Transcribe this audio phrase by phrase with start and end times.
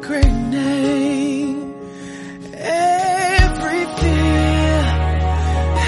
[0.00, 1.74] great name.
[2.54, 4.82] Every fear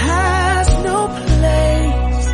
[0.07, 2.27] has no place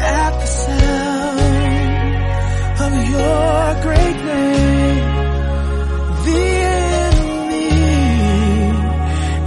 [0.00, 2.16] at the sound
[2.84, 5.04] of your great name.
[6.26, 7.70] The enemy,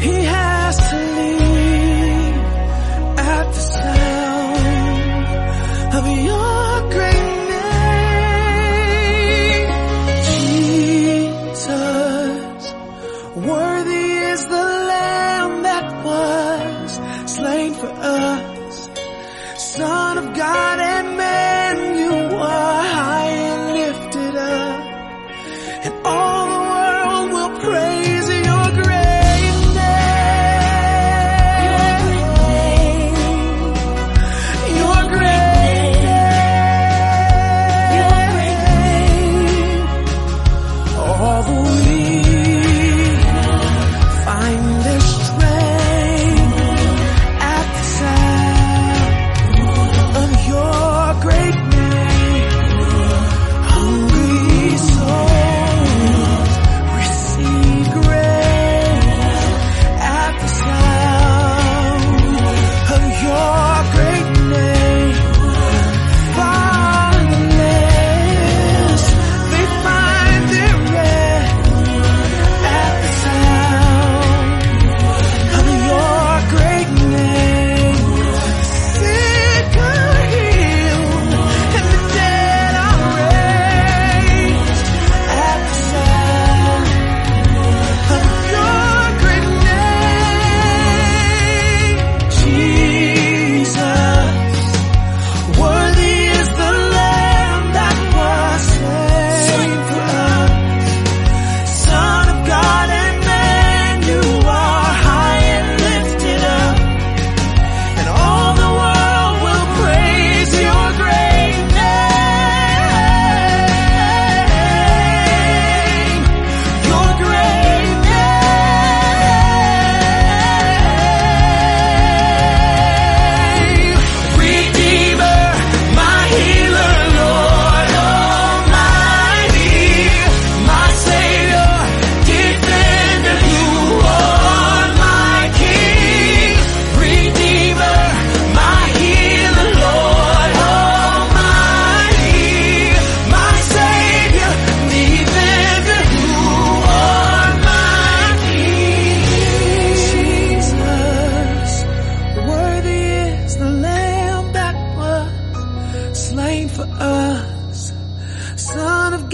[0.06, 2.36] he has to leave
[3.18, 5.26] at the sound
[5.96, 6.57] of your
[17.80, 18.90] for us,
[19.58, 20.87] Son of God.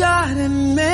[0.04, 0.93] God and man.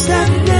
[0.00, 0.59] standing.